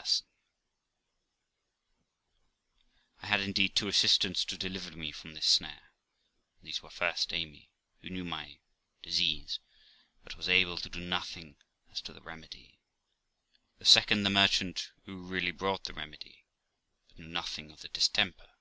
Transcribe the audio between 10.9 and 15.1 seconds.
nothing as to the remedy; the second, the merchant,